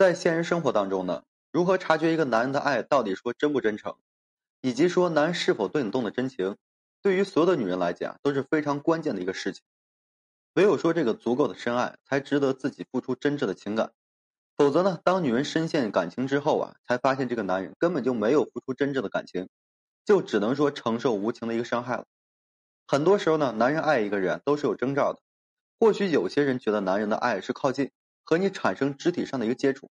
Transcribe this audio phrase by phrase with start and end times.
[0.00, 3.94] 在现实生活当中呢，如何察觉一个男人的爱到底说真不真诚，
[4.62, 6.56] 以及说男人是否对你动了真情，
[7.02, 9.62] 对于所有的女人来讲都是非常关键的一个事情。
[10.54, 13.92] 唯有说这个足够的深爱，才值得自己付出真挚的情感。
[14.56, 19.50] 否则呢，当女人深陷感情之后啊，才发现这个男人根本就没有付出真挚的感情，
[20.06, 22.06] 就只能说承受无情的一个伤害了。
[22.86, 25.20] 很多时候呢，男人爱一个人都是有征兆的。
[25.78, 27.90] 或许有些人觉得男人的爱是靠近。
[28.30, 29.90] 和你产生肢体上的一个接触，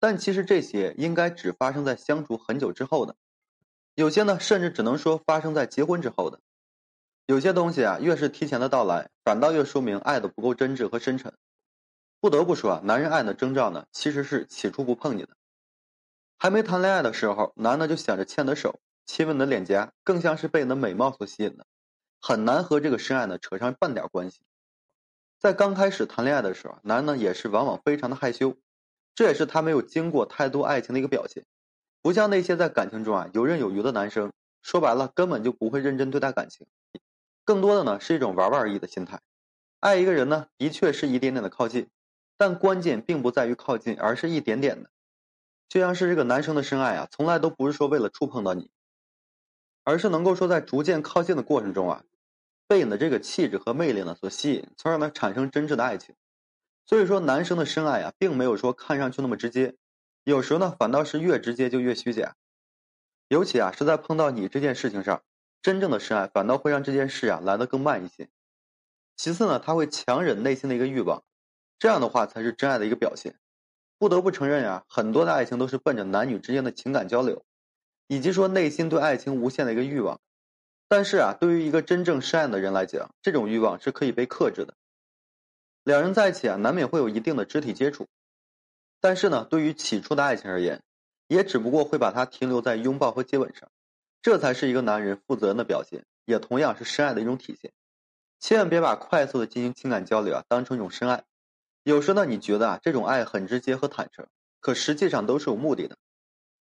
[0.00, 3.16] 但其实这些应该只发生在相处很久之后的，
[3.94, 6.40] 有些呢甚至只能说发生在结婚之后的。
[7.26, 11.34] 有些东西啊，越是提前的到来，反倒越说明爱的不够真挚和深沉。
[12.18, 15.36] 不得不说啊，男人爱的征兆呢，其实是起初不碰你的，
[16.38, 21.66] 还没谈恋爱的时候，男的就想着牵你的手、亲吻你的脸颊，更像是被你的美貌所吸引的，
[22.22, 24.45] 很难和这个深爱呢扯上半点关系。
[25.38, 28.56] 在刚开始谈恋爱的时候，男呢也是往往非常的害羞，
[29.14, 31.44] 这也是他没有经过太多爱情的一个表现。
[32.02, 36.66] 不像那些在感情中啊游刃有余的男生，说白了根本就不会认真对待感情，
[37.44, 39.20] 更多的呢是一种玩玩而已的心态。
[39.80, 41.88] 爱一个人呢，的确是一点点的靠近，
[42.38, 44.90] 但关键并不在于靠近，而是一点点的。
[45.68, 48.70] 就像是这个男生的深爱啊，从来都不是说为了触碰到你，
[49.84, 52.04] 而是能够说在逐渐靠近的过程中啊。
[52.68, 56.14] 被你的这个气质和魅力呢所吸引，从而呢产生真挚的爱情。
[56.84, 59.74] 所以说，男生的深爱啊，并没有说看上去那么直接，
[60.24, 62.36] 有时候呢反倒是越直接就越虚假。
[63.28, 65.22] 尤其啊是在碰到你这件事情上，
[65.62, 68.28] 真正的深爱反倒会让这件事啊来得更慢一些。
[69.16, 71.24] 其次呢，他会强忍内心的一个欲望，
[71.78, 73.38] 这样的话才是真爱的一个表现。
[73.98, 77.44] 不得不承认呀，很多的爱情都是奔着男女之间的情感交流，
[78.06, 80.20] 以及说内心对爱情无限的一个欲望。
[80.88, 84.74] 但是啊，对于一个真正深爱的人来讲，这种欲望是可以被克制的。
[85.82, 88.06] 两人在一起啊，难免会有一定的肢体接触，
[89.00, 90.82] 但是呢，对于起初的爱情而言，
[91.26, 93.68] 也只不过会把它停留在拥抱和接吻上，
[94.22, 97.72] 这才是一个男人负责任的表现，也同样是深爱的一种体现。
[98.38, 101.24] 千万别把快速的进行情感交流啊当成一种深爱。
[101.82, 104.26] 有时呢，你觉得啊这种爱很直接和坦诚，
[104.60, 105.96] 可实际上都是有目的的。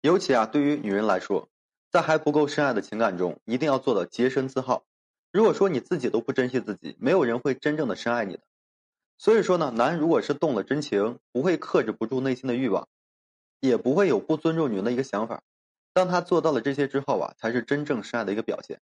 [0.00, 1.50] 尤其啊，对于女人来说。
[1.90, 4.84] 在还不够深爱的情感中，一定要做到洁身自好。
[5.32, 8.42] 如果说你自己都不珍惜自己，没有人会真正的深爱你的。
[9.16, 12.88] 所以说呢，男如果是动了真情，不会克制不住内心的欲望，
[13.60, 15.42] 也不会有不尊重女人的一个想法。
[15.94, 18.80] 当他做到了这些之后啊，才是真正深爱的一个表现。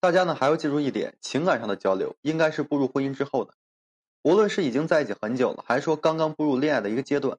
[0.00, 3.54] 大家呢还要记住一点，情感上的交流应该是步入婚姻之后的。
[4.22, 7.38] 无论是已经在一起很久了，还是说刚刚步入恋爱的一个阶段，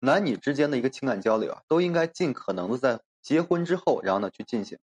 [0.00, 3.00] 男女之间的一个情感交流啊，都应该尽可能的在。
[3.22, 4.78] 结婚之后，然后呢去进行，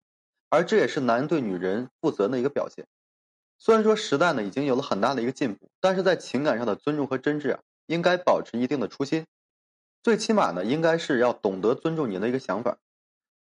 [0.49, 2.87] 而这也是男人对女人负责的一个表现。
[3.59, 9.27] 虽然说时代呢已经有了很大的一个进步，但是在情感上的尊重和真挚啊，应该保持一定的初心。
[10.03, 12.79] 最起码呢，应该是要懂得尊重你的一个想法。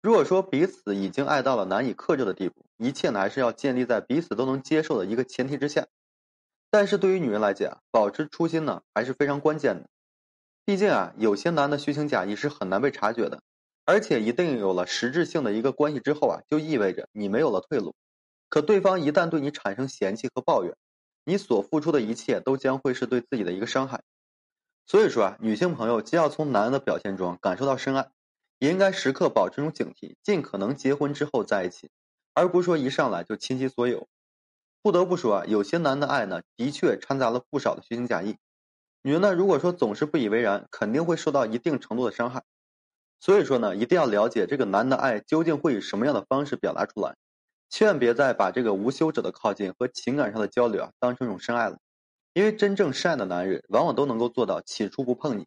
[0.02, 5.86] 如果说彼此已经爱到了难以克制的地步，一切呢还是要建立在彼此都能接受的一个前提之下。
[6.70, 9.88] 但是对于女人来讲，保持初心呢还是非常关键的。
[10.64, 13.40] 毕竟啊，有些男的虚情假意是很难被察觉的。
[13.90, 17.96] 而且一定有了实质性的一个关系之后啊，就意味着你没有了退路。
[18.48, 20.76] 可对方一旦对你产生嫌弃和抱怨，
[21.24, 24.04] 你所付出的一切都将会是对自己的一个伤害。
[24.86, 28.12] 所以说啊，女性朋友既要从男人的表现中感受到深爱，
[28.60, 31.90] 也应该时刻保持一种警惕，尽可能结婚之后在一起，
[32.32, 34.06] 而不是说一上来就倾其所有。
[34.82, 38.36] 不得不说啊，有些男的爱呢，的确掺杂了不少的虚情假意。
[39.02, 42.44] 女人呢，如果说总是不以为然，肯定会受到一定程度的伤害。
[43.20, 47.14] 所以说呢，一定要了解这个男的爱究竟会以什么样的方式表达出来，
[47.68, 51.78] 千万别再把这个无休止的靠近和情感上的交流啊当成一种深爱了，
[52.32, 55.46] 因为真正深爱的男人往往都能够做到起初不碰你。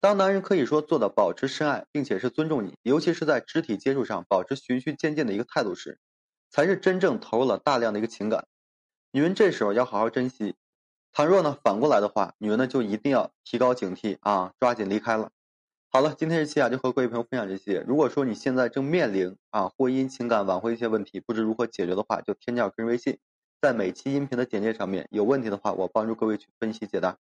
[0.00, 5.98] 当男人可以说做到保持深爱，并且是尊重你，尤其是在肢体接触上保持循序渐进的一个态度时，
[6.50, 8.46] 才是真正投入了大量的一个情感。
[9.12, 10.56] 女人这时候要好好珍惜，
[11.12, 15.30] 倘若呢反过来的话，女人呢就一定要提高警惕啊，抓紧离开了。
[15.92, 17.82] 好了，今天这期啊就和各位朋友分享这些。
[17.86, 23.18] 如果说你现在正面临啊婚姻情感挽回一些问题，不知如何解决的话，就添加我个人微信，
[23.62, 25.06] 在每期音频的简介上面。
[25.10, 27.16] 有问题的话，我帮助各位去分析解答。